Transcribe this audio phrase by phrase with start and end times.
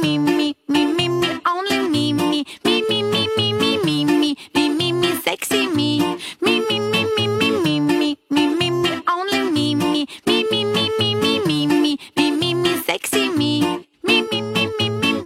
[0.00, 4.36] me, me, me, me, me, only me, me, me, me, me, me, me, me, me,
[4.54, 9.02] me, me, me, sexy me, me, me, me, me, me, me, me, me, me, me,
[9.06, 13.60] only me, me, me, me, me, me, me, me, me, me, me, me, sexy me,
[14.02, 15.24] me, me, me, me, me.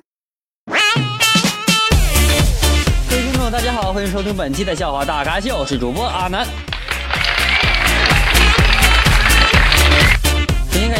[3.08, 6.46] 各位听众，大家好，欢迎收听本期的笑话大咖秀，我是主播阿南。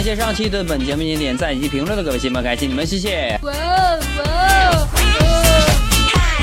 [0.02, 3.38] 感谢上期对本节目进行点赞以及评论的各位亲们，感谢你们，谢谢。
[3.42, 3.54] 哇哇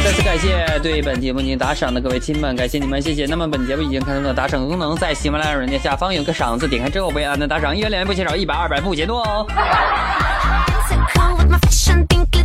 [0.01, 3.25] 再次感谢对本节目进行打赏的各位亲们，感谢你们，谢谢。
[3.25, 9.45] 那么本节目已经开通了打赏功能，在喜马拉雅软件下方有个赏字，点开之后为按的打赏，一元两元不嫌少，一百二百不嫌多哦。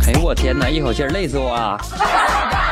[0.07, 1.79] 哎呦我天哪，一口气累死我啊！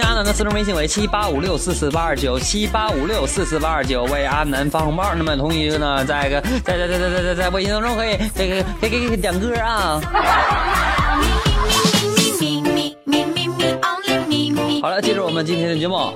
[0.00, 5.14] 加阿南的私人微信为七八五六四四八二九七八五六四四八二九，为阿南发红包。
[5.14, 10.00] 那么同时呢，在个在在在在在在在微信当中可以这个可以可以可以点歌啊。
[14.80, 16.14] 好了，接着我们今天的节目。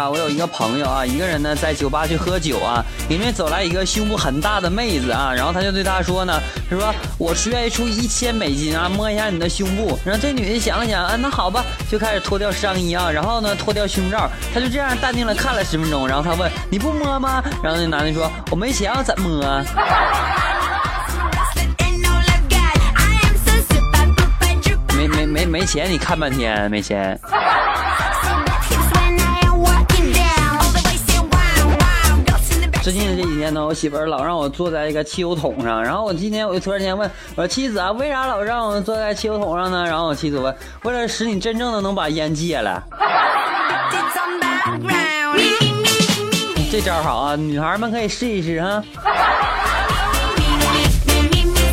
[0.00, 9.98] 啊，我有一个朋友啊，一个人呢在酒吧去喝酒啊，里面走来一个胸部很大的妹子啊，然后他就对她说呢，他说我是愿意出一千美金啊，摸一下你的胸部。
[10.02, 17.44] 然后这女的想了想，啊，那好吧，就开始脱掉上衣啊，然后呢脱掉胸罩，她就这样淡定的看了十分钟，然后她问你不摸吗？
[17.62, 19.62] 然后那男的说我没钱，要怎么摸.
[24.96, 27.20] 没没没没钱，你看半天没钱。
[32.82, 39.84] 最近这几天呢，我媳妇儿老让我坐在一个汽油桶上，然后我今天我就突然间问我说妻子啊，为啥老让我坐在汽油桶上呢？
[39.84, 42.82] 然后我妻子问，为了使你真正的能把烟戒了。
[46.72, 48.82] 这招好啊，女孩们可以试一试哈。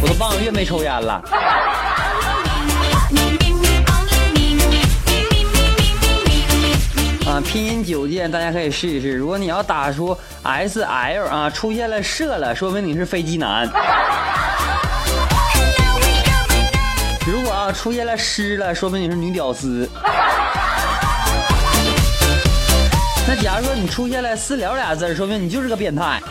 [0.02, 1.24] 我都半个月没抽烟了。
[7.48, 9.14] 拼音九键大家可以试一试。
[9.14, 13.66] 如果你要打出 S L 啊，出现了射了，说明你是飞机男。
[17.26, 19.90] 如果啊出现了湿了，说明你是女屌丝。
[23.26, 26.22] 那假如说你出现了私聊俩字，说明你就是个变态。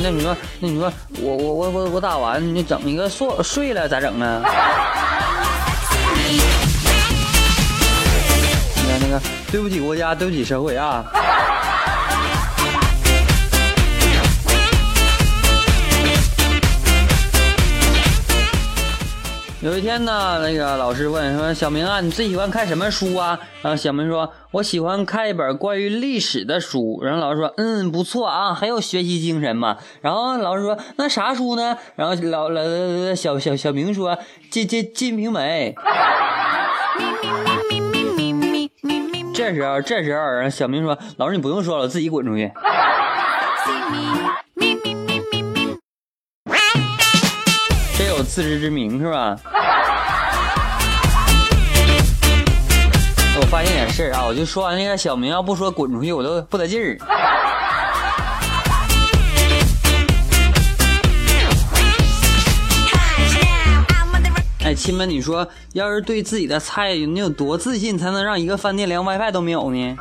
[0.00, 4.42] 那你说，那你说，我我我我我打完，你整一个睡睡了咋整呢？
[8.76, 9.20] 那个那个，
[9.50, 11.04] 对不起国家，对不起社会啊！
[19.60, 32.62] 有一天呢，那个老师问说：“小明啊，你最喜欢看什么书啊？”然后小明说：“我喜欢看一本关于历史的书。”然后老师说：“嗯，不错啊，很有学习精神嘛。”然后老师说：“那啥书呢？”然后老老
[33.16, 34.16] 小小小明说
[34.48, 35.74] ：“金金金瓶梅。
[39.34, 42.52] ”这时候这时候小明说：“老师你不用说了，我自己滚出去。”
[48.28, 49.36] 自知之明是吧？
[53.40, 56.98] 我发现点事儿啊，我就说完那个小明要不说滚出去，我都不得劲儿。
[64.64, 69.96] 哎，亲们，你说要是对自己的菜你有多自信，才能让一个饭店连 WiFi 都没有呢？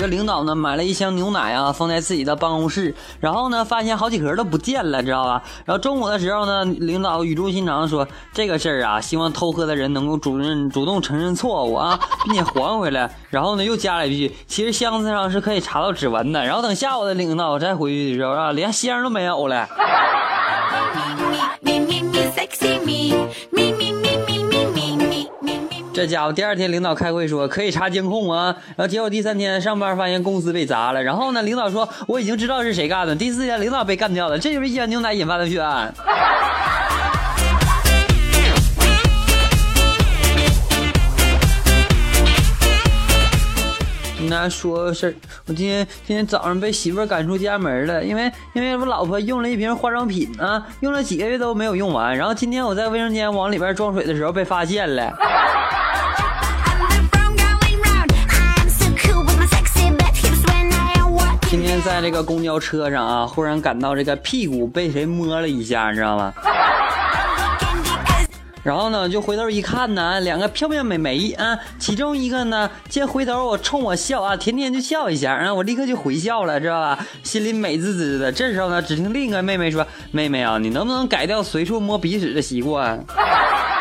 [0.00, 5.42] 个领导呢，买了一箱牛奶啊，放在自己的办公室，然后呢，发现好几盒都不见了，知道吧？
[5.66, 19.68] 然后中午的时候呢，领导语重心长地说：“这个事儿啊，希望偷喝的人能够主认主动承认错误啊，并且还回来。”然后呢，又加了一句：“其实箱子上是可以查到指纹的。”然后等下午的领导再回去的时候啊，连箱都没有了。
[26.00, 35.92] 这家伙第二天领导开会说可以查监控啊，然后结果第三天上班发现公司被砸了，然后呢，领导说我已经知道是谁干的，第四天领导被干掉了，这就是一箱牛奶引发的血案。
[44.30, 45.14] 跟大家说个事儿，
[45.46, 55.12] 我今天今天早上被媳妇赶出家门了，因为因为我老婆用了一瓶化妆品啊，用了几个月都没有用完，然后今天我在卫生间往里边装水的时候被发现了。
[61.50, 66.32] 今天天在这个公交车上啊，忽然感到这个屁股被谁摸了一下，你知道吗？
[68.62, 77.06] 然后呢，就回头一看呢，两个漂亮美眉啊，其中一个呢，见回头我冲我笑啊，甜甜就笑一下，然后我立刻就回笑了，知道吧？
[77.22, 78.30] 心里美滋滋的。
[78.30, 83.04] 这时候呢，只听另一个妹妹说：“妹妹啊，你能不能改掉随处摸鼻屎的习惯？”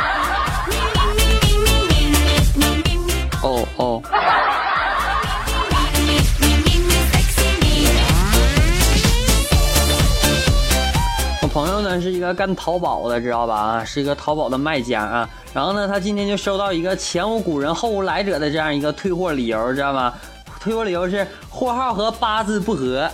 [11.60, 13.54] 朋友呢是一个干淘宝的，知道吧？
[13.54, 15.30] 啊，是一个淘宝的卖家啊。
[15.54, 20.14] 然后呢，他今天就收到一个前无古人后无来者的这样一个退货理由，知道吗？
[20.62, 23.10] 退货理由是货号和八字不合。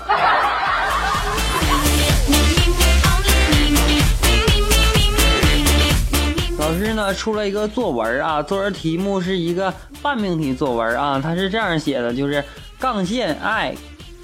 [6.59, 12.45] 老师呢出了一个作文啊，作文题目是一个半命题作文啊，他是这样写的，就是
[12.77, 13.74] 杠线爱，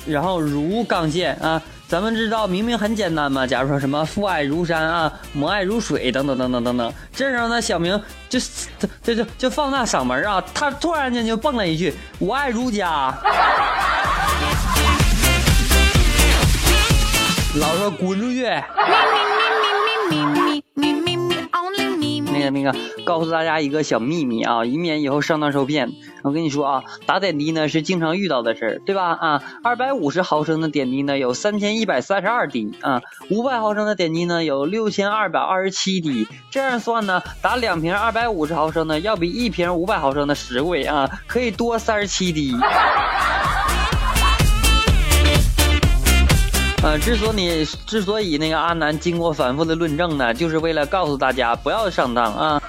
[0.06, 1.60] 然后如杠线啊。
[1.92, 3.46] 咱们知道，明明很简单嘛。
[3.46, 6.94] 假如说什么父爱如山啊，母爱如水等等等等等等。
[7.12, 8.40] 这时候呢，小明就
[9.04, 13.14] 就就就放大嗓门啊，他突然间就蹦了一句：“我爱如家。”
[17.60, 18.46] 老说滚出去。
[22.32, 22.74] 那个那个，
[23.06, 25.92] 告诉大家一个小秘密啊，以免以后上当受骗。
[26.24, 29.18] 我跟你说啊，打点滴呢是经常遇到的事儿，对吧？
[29.20, 36.28] 啊，二百五十毫升的点滴呢有三千一百三十二滴啊，五百毫升的点滴呢有六千二百二十七滴。
[36.50, 42.56] 这样算呢，打两瓶二百五十毫升的要比一瓶五百毫升的实惠啊，可以多三十七滴。
[46.84, 52.62] 呃，之所以之所以那个阿南经过反复的论证呢，就是为了告诉大家不要上当啊。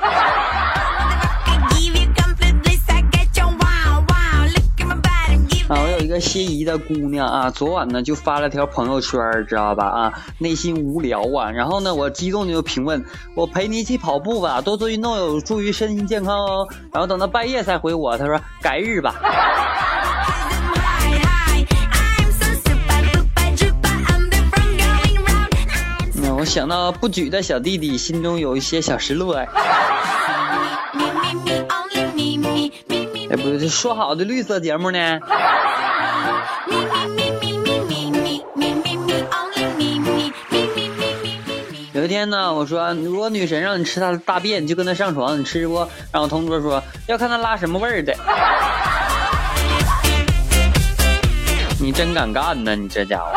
[6.22, 9.84] 心仪的姑娘啊，昨晚呢就发了条朋友圈，知道吧？
[9.84, 13.04] 啊，内心无聊啊，然后呢，我激动的就评论：
[13.34, 16.66] 我陪你一起跑步吧，多做运动有助于身心健康哦。
[16.92, 19.16] 然后等到半夜才回我，他说改日吧。
[26.38, 29.36] 我想到不举的小弟弟，心中有一些小失落。
[29.36, 29.46] 哎，
[33.36, 35.20] 不是说好的绿色节目呢？
[42.12, 45.78] 天呢，我说如果女神让你吃她的大便，你就跟她上床，你吃不？
[46.12, 48.14] 然后同桌说要看她拉什么味儿的。
[51.80, 53.32] 你真敢干呢，你这家伙！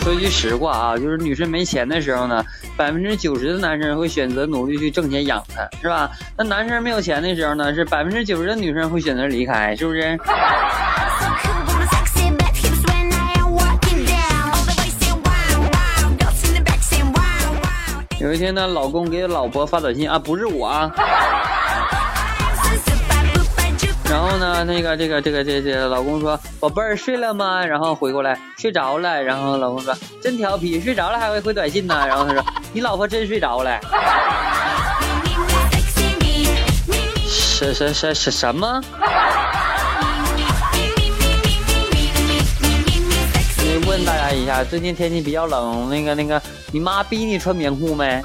[0.00, 2.44] 说句实话啊，就是女生没钱的时候呢，
[2.76, 6.10] 百分之九十的男生会选择努力去挣钱养她，是吧？
[6.36, 10.18] 那男生没有钱的时候呢，是百分之九十的女生会选择离开，是不是？
[18.28, 20.92] 有一天呢，老公给老婆发短信啊，不是我啊。
[24.04, 29.22] 然后呢，那个这个这个这这老公说：“宝贝儿睡了吗？”然后回过来睡着了。
[29.22, 32.44] 然后老公说：“真调皮，睡着了还会回短信呢。”然后他说
[32.74, 33.80] ：“你老婆真睡着了。”
[37.26, 38.78] 什什什什什么？
[43.88, 46.40] 问大家一下，最近天气比较冷，那个那个，
[46.70, 48.22] 你妈逼你穿棉裤没？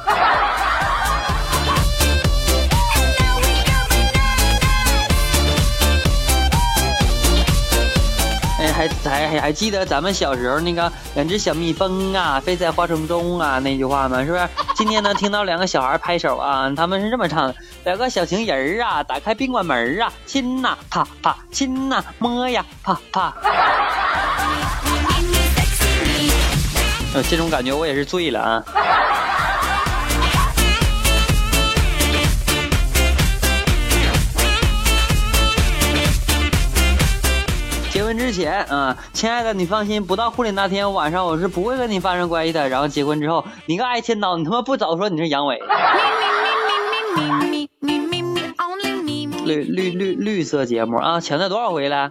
[8.75, 14.25] 还还还还记得咱们小时候那个两只小蜜蜂啊，飞在花丛中啊那句话吗？
[14.25, 14.49] 是不是？
[14.75, 17.55] 今天呢，听到两个小孩拍手啊，他们是这么唱的：
[17.85, 23.33] 两个小情人儿啊，打开宾馆门啊，亲呐，啪啪，亲呐，摸呀，啪啪。
[27.13, 28.63] 呃，这种感觉我也是醉了啊。
[37.91, 42.67] 结婚之前啊，亲爱的，你放心，不到婚礼那天晚上，我是不会跟你发生关系的。
[42.67, 45.59] 然后结婚之后，你个爱千刀，你他妈不早说你是阳痿。
[49.45, 52.09] 绿绿绿绿色节目啊，强调多少回了？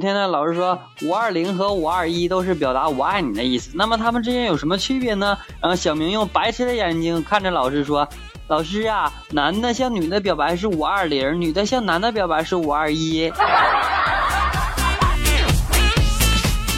[0.00, 5.36] 天呢，老师说五二零和五二一都是表达我爱你的意思，那么他们之间有什么区别呢？
[5.60, 8.08] 然后小明用白痴的眼睛看着老师说
[8.48, 13.30] ：“老师啊，男的向女的表白是五二零，女的向男的表白是五二一。”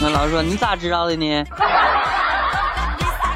[0.01, 1.45] 那老师说你咋知道的呢？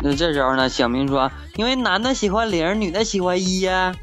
[0.03, 3.93] 那这时候呢，小明说，因为男的喜欢零，女的喜欢一呀。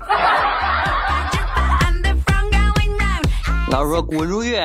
[3.71, 4.57] 老师说滚出去。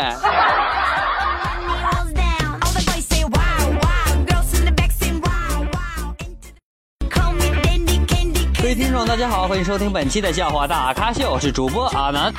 [8.70, 12.32] 各位听众，大家好，欢迎收听本期的笑话大咖秀，我是主播阿南。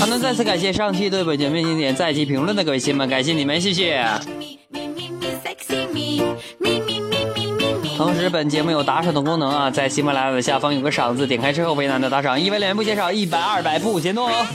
[0.00, 4.08] 阿南再次感谢上期对本节目经典在期评论的各位亲们，感谢你们，谢谢。
[7.98, 14.46] 同时，本节目有打赏的功能啊，在喜马拉雅的下方有个赏字，点开之后为难的打赏，一百两元不嫌少，一百二百不嫌多哦。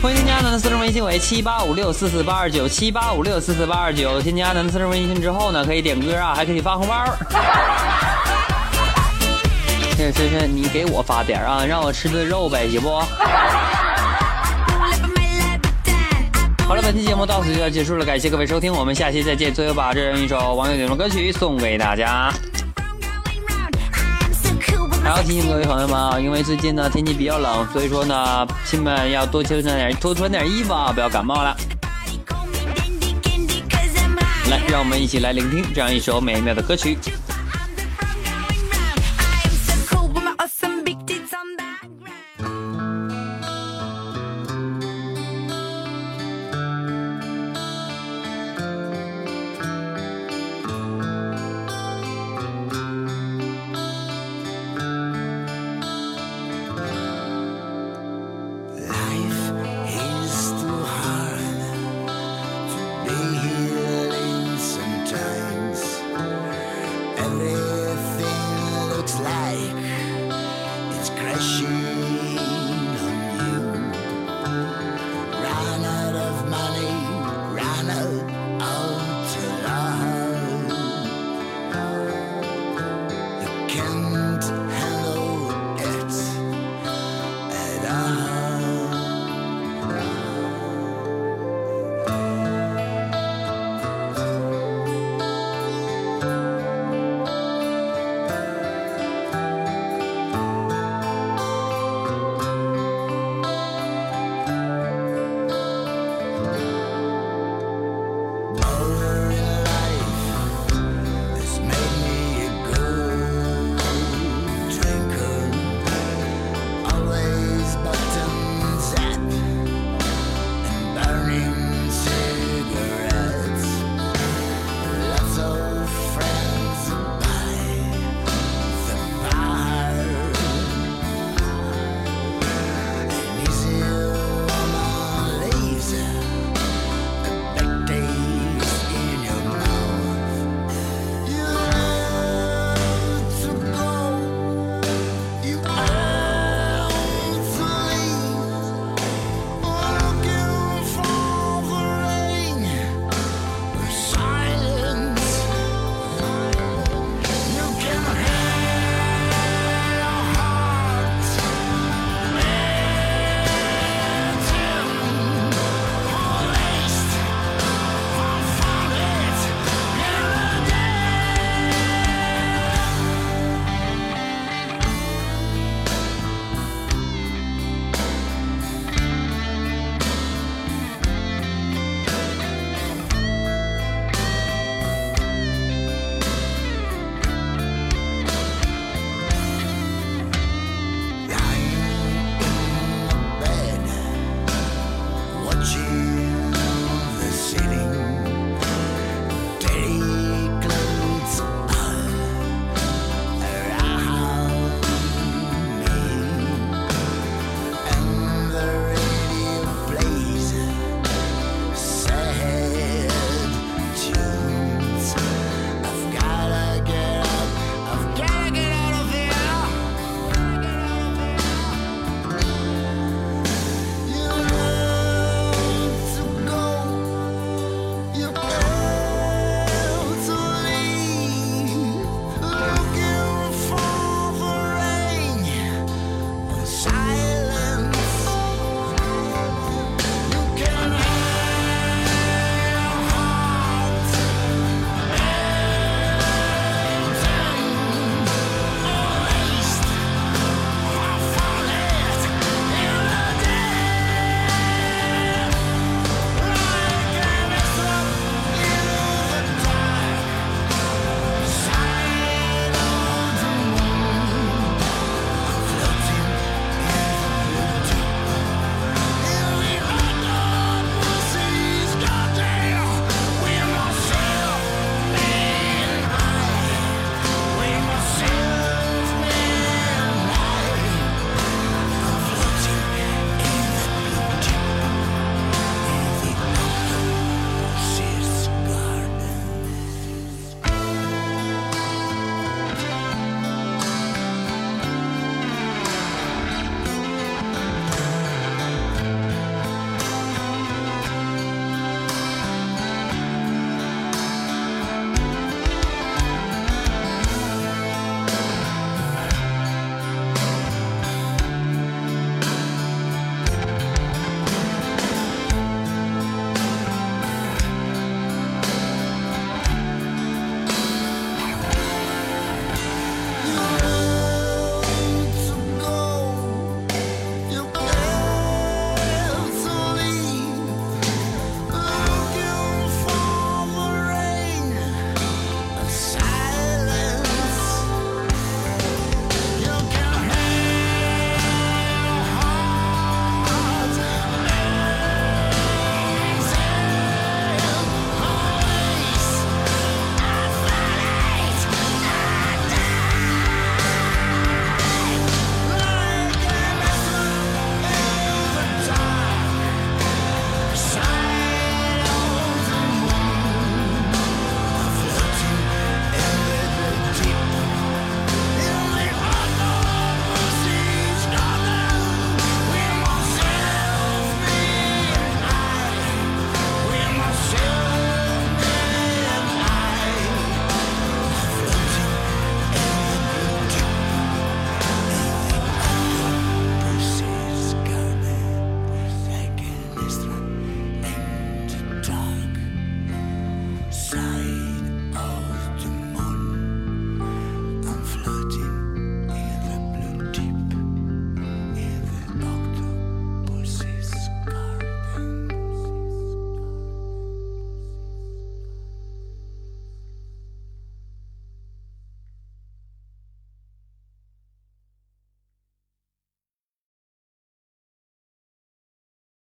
[0.00, 7.04] 欢迎添加阿南的私人微信为七八五六四四八二九七八五六四四八二九，添加阿南的私人微信之后呢，可以点歌啊，还可以发红包。
[9.96, 12.88] 是是是，你给我发点啊，让我吃顿肉呗，行不？
[16.68, 19.52] 好了，本期节目到此就要结束了，感谢各位收听，我们下期再见。
[19.52, 22.32] 最后把这样一首网友点的歌曲送给大家。
[25.08, 31.56] 还 my 要提醒各位朋友们啊，因为最近呢天气比较冷，所以说呢，亲们要多穿点多穿点衣服啊，不要感冒了。
[34.50, 36.98] 来，让我们一起来聆听这样一首美妙的歌曲。